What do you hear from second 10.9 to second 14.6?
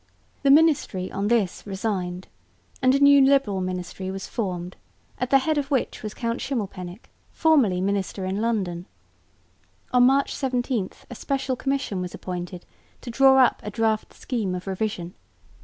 a special Commission was appointed to draw up a draft scheme